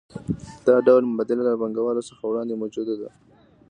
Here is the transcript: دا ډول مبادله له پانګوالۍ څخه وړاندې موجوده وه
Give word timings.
دا 0.65 0.75
ډول 0.87 1.03
مبادله 1.11 1.43
له 1.45 1.53
پانګوالۍ 1.61 2.03
څخه 2.09 2.23
وړاندې 2.25 2.53
موجوده 2.61 2.93
وه 2.99 3.09